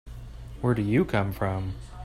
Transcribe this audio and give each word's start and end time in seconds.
Where 0.61 0.73
do 0.73 0.81
you 0.81 1.05
come 1.05 1.31
from? 1.31 1.75